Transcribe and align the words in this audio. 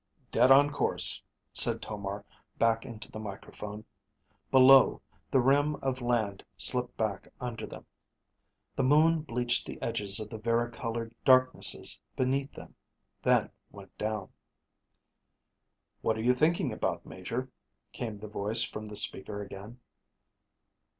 "Dead 0.31 0.51
on 0.51 0.71
course," 0.71 1.21
said 1.53 1.79
Tomar 1.79 2.25
back 2.57 2.87
into 2.87 3.11
the 3.11 3.19
microphone. 3.19 3.85
Below, 4.49 4.99
the 5.29 5.39
rim 5.39 5.75
of 5.75 6.01
land 6.01 6.43
slipped 6.57 6.97
back 6.97 7.27
under 7.39 7.67
them. 7.67 7.85
The 8.75 8.81
moon 8.83 9.21
bleached 9.21 9.67
the 9.67 9.79
edges 9.79 10.19
of 10.19 10.29
the 10.31 10.39
vari 10.39 10.71
colored 10.71 11.13
darknesses 11.23 11.99
beneath 12.15 12.51
them; 12.53 12.73
then 13.21 13.51
went 13.69 13.95
down. 13.99 14.29
"What 16.01 16.17
are 16.17 16.23
you 16.23 16.33
thinking 16.33 16.73
about, 16.73 17.05
Major?" 17.05 17.51
came 17.93 18.17
the 18.17 18.27
voice 18.27 18.63
from 18.63 18.87
the 18.87 18.95
speaker 18.95 19.43
again. 19.43 19.79